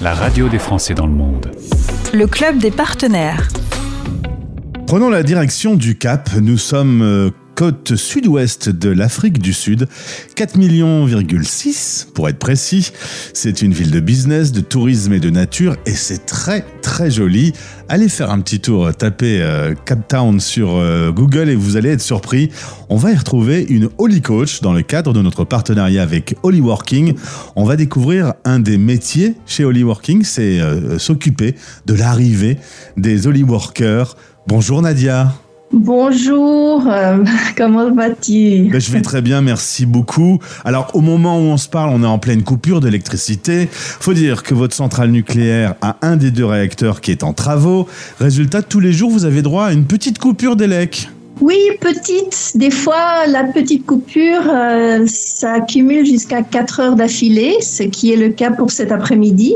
[0.00, 1.50] la radio des Français dans le monde.
[2.14, 3.48] Le club des partenaires.
[4.86, 6.30] Prenons la direction du Cap.
[6.40, 9.88] Nous sommes euh, côte sud-ouest de l'Afrique du Sud.
[10.36, 11.08] 4 millions
[12.14, 12.92] pour être précis.
[13.34, 17.52] C'est une ville de business, de tourisme et de nature et c'est très très joli.
[17.88, 21.88] Allez faire un petit tour, tapez euh, Cap Town sur euh, Google et vous allez
[21.88, 22.48] être surpris.
[22.90, 26.60] On va y retrouver une Holy Coach dans le cadre de notre partenariat avec Holy
[26.60, 27.14] Working.
[27.56, 32.56] On va découvrir un des métiers chez Holy Working, c'est euh, s'occuper de l'arrivée
[32.96, 34.16] des Holy Workers.
[34.46, 35.34] Bonjour Nadia.
[35.72, 37.22] Bonjour, euh,
[37.56, 38.68] comment vas-tu?
[38.70, 40.38] Ben, Je vais très bien, merci beaucoup.
[40.64, 43.68] Alors au moment où on se parle, on est en pleine coupure d'électricité.
[43.70, 47.86] Faut dire que votre centrale nucléaire a un des deux réacteurs qui est en travaux.
[48.18, 51.10] Résultat, tous les jours, vous avez droit à une petite coupure d'élec.
[51.40, 52.52] Oui, petite.
[52.56, 58.16] Des fois, la petite coupure, euh, ça accumule jusqu'à 4 heures d'affilée, ce qui est
[58.16, 59.54] le cas pour cet après-midi.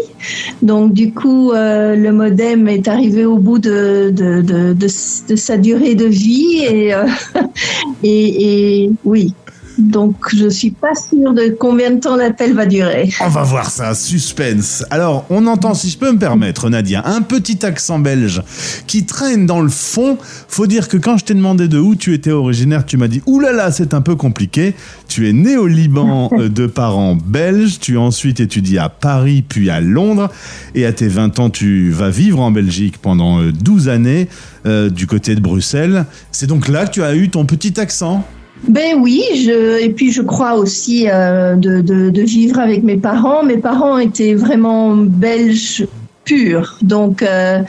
[0.63, 5.57] Donc, du coup, euh, le modem est arrivé au bout de, de, de, de sa
[5.57, 7.07] durée de vie et, euh,
[8.05, 9.35] et, et oui,
[9.83, 13.11] donc, je suis pas sûre de combien de temps l'appel va durer.
[13.21, 14.85] On va voir ça, suspense.
[14.91, 18.43] Alors, on entend, si je peux me permettre, Nadia, un petit accent belge
[18.87, 20.19] qui traîne dans le fond.
[20.49, 23.23] Faut dire que quand je t'ai demandé de où tu étais originaire, tu m'as dit
[23.27, 24.75] oulala, là là, c'est un peu compliqué.
[25.09, 27.79] Tu es né au Liban euh, de parents belges.
[27.81, 30.31] Tu as ensuite étudié à Paris, puis à Londres.
[30.75, 34.29] Et à tes 20 ans, tu vas vivre en Belgique pendant 12 euh, années,
[34.67, 36.07] euh, du côté de Bruxelles.
[36.31, 38.25] C'est donc là que tu as eu ton petit accent.
[38.69, 43.43] Ben oui, et puis je crois aussi euh, de, vivre avec mes parents.
[43.43, 45.87] Mes parents étaient vraiment belges
[46.25, 47.63] purs, donc euh,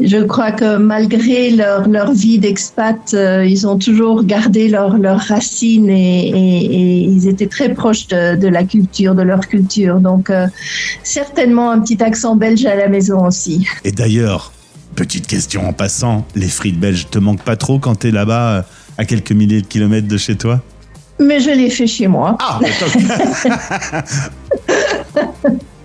[0.00, 5.18] je crois que malgré leur, leur vie d'expat, euh, ils ont toujours gardé leurs leur
[5.18, 10.00] racines et, et, ils étaient très proches de, de, la culture, de leur culture.
[10.00, 10.32] Donc
[11.02, 13.66] certainement un petit accent belge à la maison aussi.
[13.84, 14.52] Et d'ailleurs,
[14.94, 18.64] petite question en passant, les frites belges te manquent pas trop quand tu es là-bas
[18.98, 20.60] à quelques milliers de kilomètres de chez toi
[21.18, 22.36] Mais je l'ai fait chez moi.
[22.40, 22.60] Ah,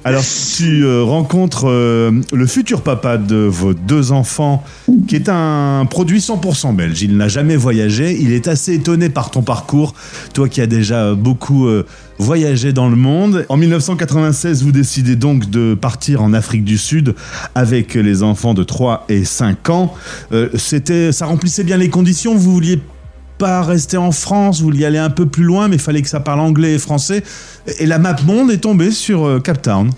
[0.05, 0.23] Alors,
[0.57, 4.61] tu euh, rencontres euh, le futur papa de vos deux enfants,
[5.07, 7.01] qui est un produit 100% belge.
[7.03, 8.17] Il n'a jamais voyagé.
[8.19, 9.93] Il est assez étonné par ton parcours.
[10.33, 11.85] Toi qui as déjà beaucoup euh,
[12.17, 13.45] voyagé dans le monde.
[13.47, 17.15] En 1996, vous décidez donc de partir en Afrique du Sud
[17.55, 19.93] avec les enfants de 3 et 5 ans.
[20.55, 22.35] C'était, ça remplissait bien les conditions.
[22.35, 22.79] Vous vouliez
[23.37, 26.09] pas rester en France, vous vouliez aller un peu plus loin, mais il fallait que
[26.09, 27.23] ça parle anglais et français.
[27.79, 29.91] Et la map monde est tombée sur euh, Cap Town.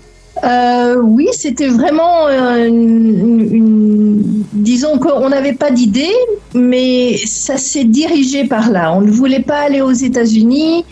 [0.44, 6.12] Euh, oui, c'était vraiment euh, une, disons qu'on n'avait pas d'idée,
[6.54, 8.92] mais ça s'est dirigé par là.
[8.92, 10.84] On ne voulait pas aller aux États-Unis.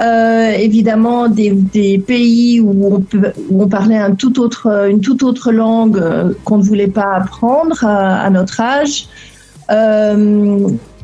[0.00, 3.04] évidemment, des, pays où
[3.50, 6.02] on, parlait tout autre, une toute autre langue
[6.44, 9.06] qu'on ne voulait pas apprendre à, notre âge.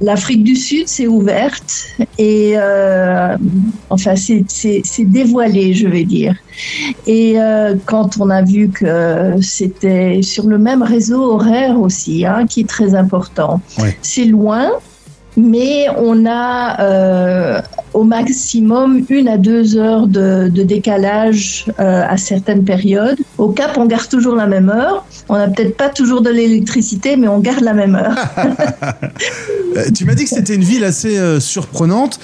[0.00, 3.36] L'Afrique du Sud s'est ouverte et euh,
[3.90, 6.36] enfin c'est dévoilé, je vais dire.
[7.06, 12.46] Et euh, quand on a vu que c'était sur le même réseau horaire aussi, hein,
[12.46, 13.60] qui est très important,
[14.02, 14.70] c'est loin,
[15.36, 17.60] mais on a euh,
[17.94, 23.18] au maximum une à deux heures de, décalage euh, à certaines périodes.
[23.38, 25.04] Au Cap, on garde toujours la même heure.
[25.28, 28.16] On n'a peut-être pas toujours de l'électricité, mais on garde la même heure.
[29.76, 32.18] Euh, tu m'as dit que c'était une ville assez surprenante.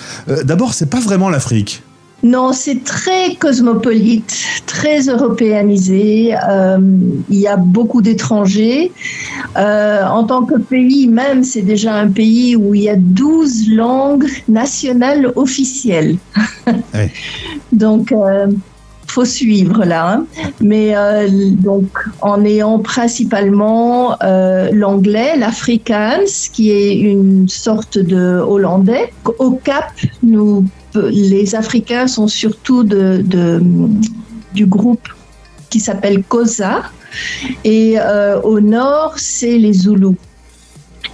[0.45, 1.83] D'abord, c'est pas vraiment l'Afrique.
[2.25, 6.35] Non, c'est très cosmopolite, très européanisé.
[6.49, 6.79] Euh,
[7.29, 8.93] il y a beaucoup d'étrangers.
[9.59, 13.69] Euh, en tant que pays même, c'est déjà un pays où il y a 12
[13.69, 16.17] langues nationales officielles.
[17.73, 18.47] Donc, euh,
[19.07, 20.15] faut suivre là.
[20.15, 20.27] Hein.
[20.63, 21.87] Mais euh, donc,
[22.23, 24.17] en ayant principalement
[24.73, 29.13] l'anglais, l'afrikaans, qui est une sorte de hollandais.
[29.39, 29.93] Au Cap,
[30.23, 30.65] nous
[30.97, 35.09] les Africains sont surtout du groupe
[35.71, 36.83] qui s'appelle COSA.
[37.65, 40.17] Et euh, au nord, c'est les Zoulous.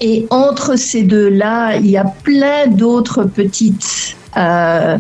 [0.01, 4.99] Et entre ces deux-là, il y a plein d'autres petites euh,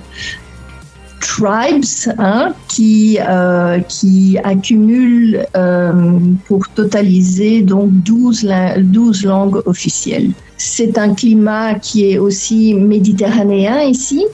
[1.20, 1.84] tribes
[2.18, 5.46] hein, qui, euh, qui accumulent
[6.46, 8.48] pour totaliser donc 12,
[8.78, 10.30] 12 langues officielles.
[10.58, 14.26] C'est un climat qui est aussi méditerranéen ici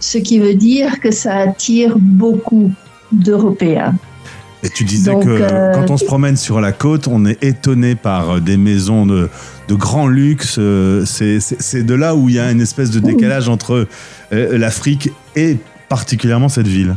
[0.00, 2.72] ce qui veut dire que ça attire beaucoup
[3.12, 3.94] d'Européens.
[4.62, 7.94] Et tu disais que euh, quand on se promène sur la côte, on est étonné
[7.94, 9.30] par euh, des maisons de,
[9.68, 10.56] de grand luxe.
[10.58, 13.86] Euh, c'est de là où il y a une espèce de décalage entre
[14.30, 15.56] l'Afrique et
[15.88, 16.94] particulièrement cette ville.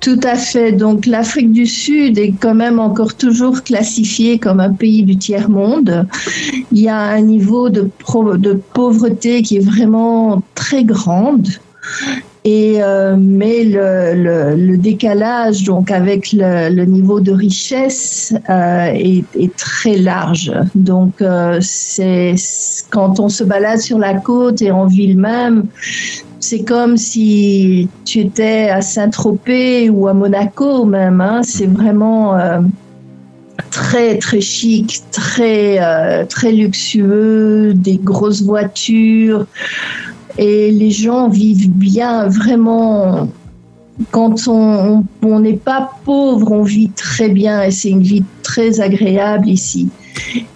[0.00, 0.72] Tout à fait.
[0.72, 6.06] Donc l'Afrique du Sud est quand même encore toujours classifiée comme un pays du tiers-monde.
[6.72, 7.90] Il y a un niveau de,
[8.72, 11.48] pauvreté qui est vraiment très grande.
[12.44, 19.98] Et euh, mais le, décalage donc avec le, niveau de richesse euh, est, est, très
[19.98, 20.50] large.
[20.74, 22.34] Donc euh, c'est
[22.88, 25.66] quand on se balade sur la côte et en ville même,
[26.40, 31.20] c'est comme si tu étais à Saint-Tropez ou à Monaco même.
[31.20, 31.42] Hein.
[31.42, 32.60] C'est vraiment euh,
[33.70, 39.46] très très chic, très euh, très luxueux, des grosses voitures
[40.38, 43.28] et les gens vivent bien vraiment.
[44.12, 49.46] Quand on n'est pas pauvre, on vit très bien et c'est une vie très agréable
[49.46, 49.90] ici.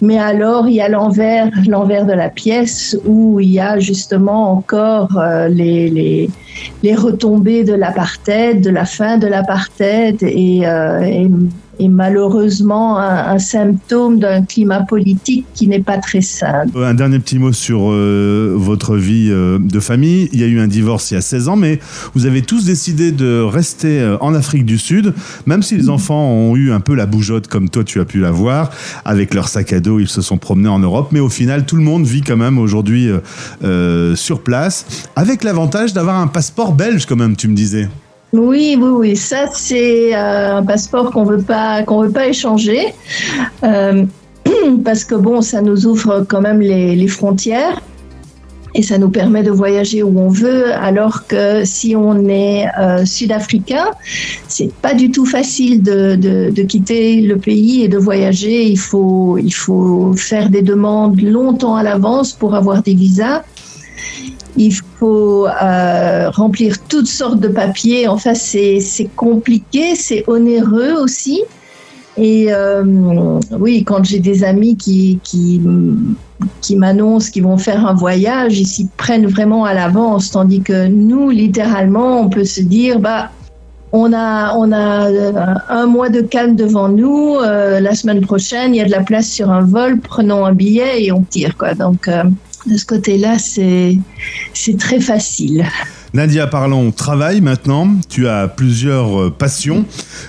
[0.01, 4.51] Mais alors, il y a l'envers, l'envers de la pièce où il y a justement
[4.51, 6.29] encore euh, les, les,
[6.83, 11.29] les, retombées de l'apartheid, de la fin de l'apartheid et, euh, et
[11.79, 16.63] et malheureusement un, symptôme d'un climat politique qui n'est pas très sain.
[16.75, 20.29] Un dernier petit mot sur euh, votre vie euh, de famille.
[20.31, 21.79] Il y a eu un divorce il y a 16 ans, mais
[22.13, 25.13] vous avez tous décidé de rester euh, en Afrique du Sud,
[25.45, 28.19] même si les enfants ont eu un peu la bougeotte comme toi tu as pu
[28.19, 28.71] la voir.
[29.03, 31.75] Avec leur sac à dos, ils se sont promenés en Europe, mais au final, tout
[31.75, 33.09] le monde vit quand même aujourd'hui
[34.15, 37.87] sur place, avec l'avantage d'avoir un passeport belge quand même, tu me disais.
[38.33, 39.15] Oui, oui, oui.
[39.15, 42.93] Ça, c'est euh, un passeport qu'on veut pas qu'on veut pas échanger
[43.63, 44.05] euh,
[44.83, 47.81] parce que bon, ça nous ouvre quand même les, frontières
[48.73, 50.73] et ça nous permet de voyager où on veut.
[50.73, 53.85] Alors que si on est euh, sud-africain,
[54.49, 56.15] c'est pas du tout facile de,
[56.51, 58.63] de, quitter le pays et de voyager.
[58.63, 63.43] Il faut il faut faire des demandes longtemps à l'avance pour avoir des visas
[64.57, 68.07] il faut euh, remplir toutes sortes de papiers.
[68.07, 71.43] Enfin, c'est compliqué, c'est onéreux aussi.
[72.17, 72.83] Et euh,
[73.59, 75.61] oui, quand j'ai des amis qui, qui,
[76.61, 80.87] qui m'annoncent qu'ils vont faire un voyage, ils s'y prennent vraiment à l'avance, tandis que
[80.87, 83.31] nous, littéralement, on peut se dire, bah,
[83.91, 85.09] on a, on a
[85.69, 87.35] un mois de calme devant nous.
[87.35, 89.99] Euh, la semaine prochaine, il y a de la place sur un vol.
[89.99, 91.57] Prenons un billet et on tire.
[91.57, 91.73] Quoi.
[91.73, 92.07] Donc,
[92.65, 95.65] de ce côté-là, c'est très facile.
[96.15, 97.89] Nadia, parlons travail maintenant.
[98.07, 99.83] Tu as plusieurs euh, passions,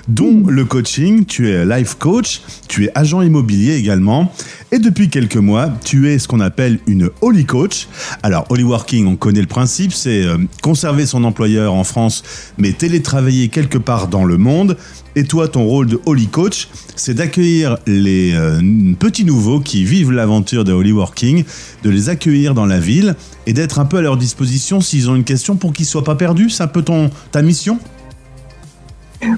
[0.08, 1.24] dont le coaching.
[1.24, 4.32] Tu es life coach, tu es agent immobilier également.
[4.72, 7.86] Et depuis quelques mois, tu es ce qu'on appelle une Holy Coach.
[8.24, 12.24] Alors, Holy Working, on connaît le principe, c'est euh, conserver son employeur en France,
[12.58, 14.76] mais télétravailler quelque part dans le monde.
[15.14, 16.66] Et toi, ton rôle de Holy Coach,
[16.96, 18.60] c'est d'accueillir les euh,
[18.98, 21.44] petits nouveaux qui vivent l'aventure de Holy Working,
[21.84, 23.14] de les accueillir dans la ville
[23.46, 26.16] et d'être un peu à leur disposition s'ils ont une question pour qu'ils soient pas
[26.16, 26.50] perdus.
[26.50, 27.78] C'est un peu ton, ta mission?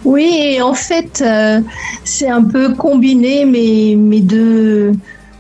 [0.05, 1.61] Oui, en fait, euh,
[2.05, 4.95] c'est un peu combiné mes, mes deux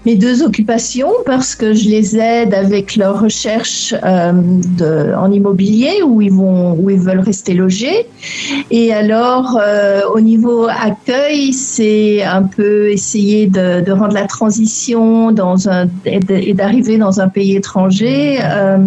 [0.06, 6.03] mes deux occupations parce que je les aide avec leur recherche euh, de, en immobilier
[6.05, 8.06] où ils vont où ils veulent rester logés.
[8.71, 15.33] Et alors euh, au niveau accueil c'est un peu essayer de, de, rendre la transition
[15.33, 18.79] dans un et d'arriver dans un pays étranger euh,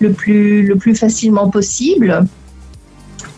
[0.00, 2.26] le plus le plus facilement possible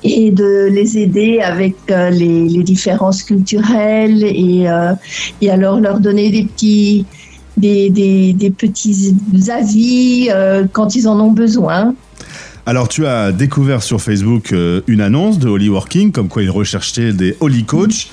[0.05, 4.93] et de les aider avec euh, les, différences culturelles et, euh,
[5.41, 7.07] et alors leur donner des petits,
[7.57, 9.17] des, des, des petits
[9.49, 11.95] avis euh, quand ils en ont besoin.
[12.67, 16.51] Alors, tu as découvert sur Facebook euh, une annonce de Holy Working, comme quoi ils
[16.51, 18.09] recherchaient des Holy Coach.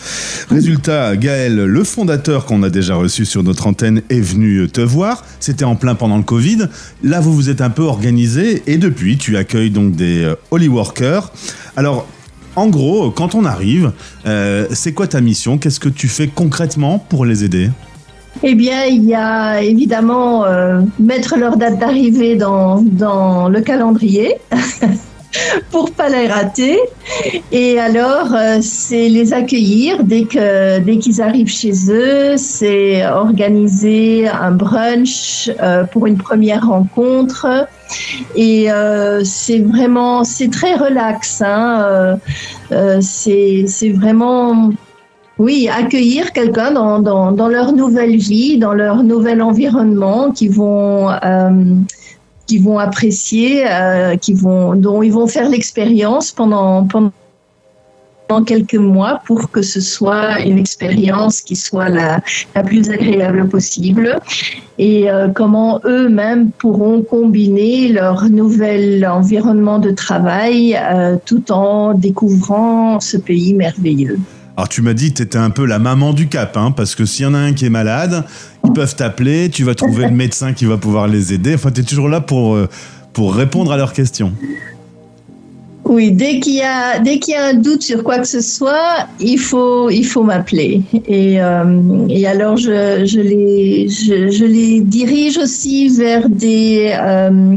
[0.49, 5.23] Résultat, Gaël, le fondateur qu'on a déjà reçu sur notre antenne, est venu te voir.
[5.39, 6.67] C'était en plein pendant le Covid.
[7.01, 10.67] Là, vous vous êtes un peu organisé et depuis, tu accueilles donc des euh, Holy
[10.67, 11.31] Workers.
[11.77, 12.05] Alors,
[12.57, 13.93] en gros, quand on arrive,
[14.25, 15.57] euh, c'est quoi ta mission?
[15.57, 17.69] Qu'est-ce que tu fais concrètement pour les aider?
[18.43, 22.79] Eh bien, il y a évidemment euh, mettre leur date d'arrivée dans,
[23.49, 24.37] le calendrier.
[25.71, 26.77] pour pas les rater.
[27.53, 32.35] Et alors, euh, c'est les accueillir dès que dès qu'ils arrivent chez eux.
[32.35, 37.47] C'est organiser un brunch euh, pour une première rencontre.
[38.35, 38.67] Et
[39.23, 41.41] c'est vraiment, c'est très relax.
[41.45, 42.17] Hein.
[43.01, 44.71] c'est vraiment
[45.41, 51.75] oui, accueillir quelqu'un dans, leur nouvelle vie, dans leur nouvel environnement, qui vont, euh,
[52.45, 57.11] qui vont apprécier, euh, qui vont, dont ils vont faire l'expérience pendant, pendant
[58.45, 62.21] quelques mois pour que ce soit une expérience qui soit la,
[62.55, 64.19] la plus agréable possible
[64.77, 70.79] et euh, comment eux-mêmes pourront combiner leur nouvel environnement de travail
[71.25, 74.19] tout en découvrant ce pays merveilleux.
[74.61, 77.03] Alors tu m'as dit que étais un peu la maman du cap, hein, parce que
[77.03, 78.25] s'il y en a un qui est malade,
[78.63, 81.55] ils peuvent t'appeler, tu vas trouver le médecin qui va pouvoir les aider.
[81.55, 82.69] Enfin, tu es toujours là pour, euh,
[83.11, 84.33] pour répondre à leurs questions.
[85.85, 88.39] Oui, dès qu'il y a dès qu'il y a un doute sur quoi que ce
[88.39, 95.39] soit, il faut il faut m'appeler et, euh, alors je, je les je, les dirige
[95.39, 97.55] aussi vers des euh,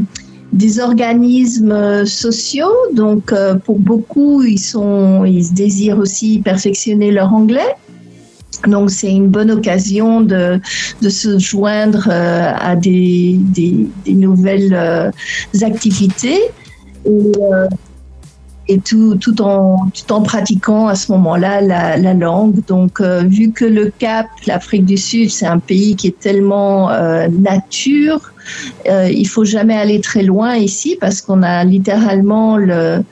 [0.55, 2.73] des organismes sociaux.
[2.93, 7.75] Donc euh, pour beaucoup, ils sont ils désirent aussi perfectionner leur anglais.
[8.65, 10.59] Donc c'est une bonne occasion de,
[11.07, 13.37] se joindre euh, à des,
[14.07, 15.11] nouvelles euh,
[15.61, 16.39] activités.
[18.67, 22.65] Et tout, tout, en, tout en pratiquant à ce moment-là la, la, langue.
[22.67, 26.89] Donc, euh, vu que le Cap, l'Afrique du Sud, c'est un pays qui est tellement
[26.89, 28.31] euh, nature,
[28.89, 33.03] euh, il faut jamais aller très loin ici parce qu'on a littéralement le,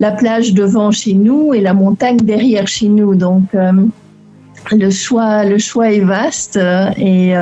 [0.00, 3.14] la plage devant chez nous et la montagne derrière chez nous.
[3.14, 3.72] Donc, euh,
[4.72, 6.58] le choix, le choix est vaste
[6.96, 7.34] et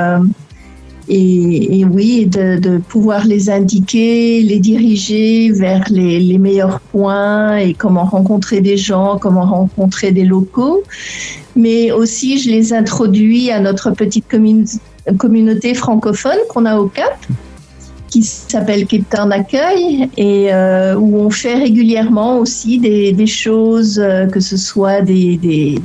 [1.07, 8.61] et, oui, de, pouvoir les indiquer, les diriger vers les, meilleurs points et comment rencontrer
[8.61, 10.83] des gens, comment rencontrer des locaux.
[11.55, 14.25] Mais aussi, je les introduis à notre petite
[15.17, 17.17] communauté francophone qu'on a au Cap
[18.15, 24.25] qui s'appelle Cape Town Accueil et euh, où on fait régulièrement aussi des, choses, euh,
[24.27, 25.37] que ce soit des,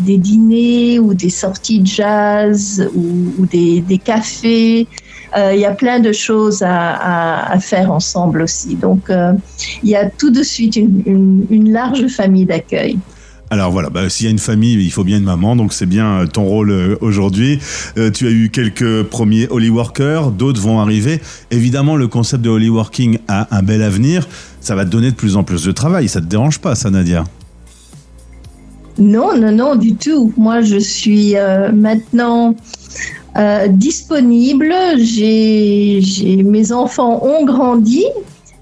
[0.07, 4.87] dîners ou des sorties de jazz ou des, cafés.
[5.37, 8.75] Euh, il y a plein de choses à, à, à faire ensemble aussi.
[8.75, 9.32] Donc, euh,
[9.82, 12.99] il y a tout de suite une, une, une large famille d'accueil.
[13.52, 15.87] Alors voilà, bah, s'il y a une famille, il faut bien une maman, donc c'est
[15.87, 17.58] bien ton rôle euh, aujourd'hui.
[17.99, 21.20] Euh, tu as eu quelques premiers Holy Workers, d'autres vont arriver.
[21.50, 24.28] Évidemment, le concept de Holy Working a un bel avenir.
[24.60, 26.08] Ça va te donner de plus en plus de travail.
[26.08, 27.25] Ça te dérange pas, ça, Nadia?
[28.99, 30.32] Non, non, non, du tout.
[30.37, 32.54] Moi, je suis euh, maintenant
[33.37, 34.75] euh, disponible.
[34.99, 36.00] J'ai,
[36.44, 38.04] mes enfants ont grandi.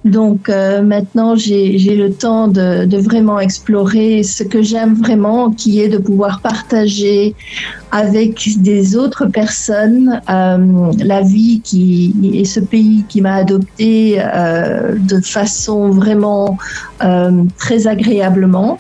[0.04, 5.80] Donc euh, maintenant, j'ai le temps de, de, vraiment explorer ce que j'aime vraiment, qui
[5.80, 7.34] est de pouvoir partager
[7.90, 14.94] avec des autres personnes euh, la vie qui et ce pays qui m'a adopté euh,
[14.98, 16.58] de façon vraiment
[17.02, 18.78] euh, très agréablement.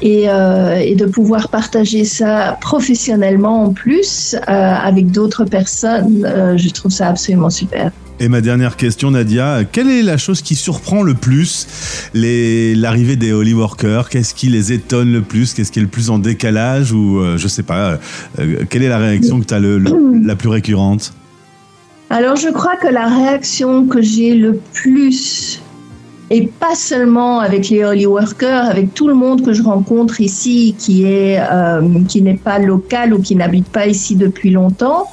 [0.00, 6.22] Et, et, de pouvoir partager ça professionnellement en plus avec d'autres personnes,
[6.56, 7.90] je trouve ça absolument super.
[8.20, 11.68] Et ma dernière question, Nadia, quelle est la chose qui surprend le plus
[12.14, 14.08] l'arrivée des Holy Workers?
[14.08, 15.54] Qu'est-ce qui les étonne le plus?
[15.54, 16.90] Qu'est-ce qui est le plus en décalage?
[16.90, 18.00] Ou euh, je sais pas,
[18.40, 19.92] euh, quelle est la réaction que tu as le, le,
[20.26, 21.12] la plus récurrente?
[22.10, 25.60] Alors je crois que la réaction que j'ai le plus
[26.30, 30.74] et pas seulement avec les holy workers, avec tout le monde que je rencontre ici
[30.78, 35.06] qui est euh, qui n'est pas local ou qui n'habite pas ici depuis longtemps,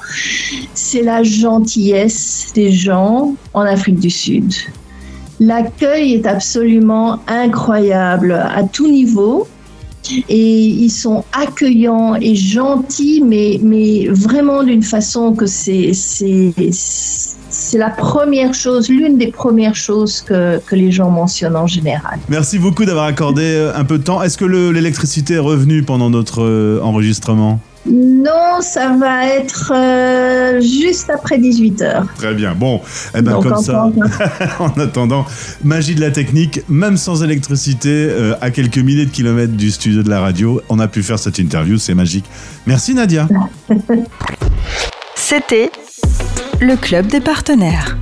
[0.74, 4.52] c'est la gentillesse des gens en Afrique du Sud.
[5.40, 9.46] L'accueil est absolument incroyable à tout niveau
[10.28, 15.92] et ils sont accueillants et gentils, mais, mais vraiment d'une façon que c'est
[17.56, 22.18] c'est la première chose, l'une des premières choses que, que, les gens mentionnent en général.
[22.28, 24.22] Merci beaucoup d'avoir accordé euh, un peu de temps.
[24.22, 27.60] Est-ce que l'électricité est revenue pendant notre euh, enregistrement?
[27.88, 32.04] Non, ça va être euh, juste après 18h.
[32.16, 32.54] Très bien.
[32.54, 32.80] Bon,
[33.16, 33.90] eh ben, comme ça,
[34.58, 35.24] en attendant,
[35.62, 40.02] magie de la technique, même sans électricité, euh, à quelques milliers de kilomètres du studio
[40.02, 42.24] de la radio, on a pu faire cette interview, c'est magique.
[42.66, 43.28] Merci Nadia.
[45.14, 45.70] C'était
[46.60, 47.96] le Club des partenaires.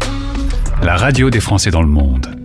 [0.83, 2.44] La radio des Français dans le monde.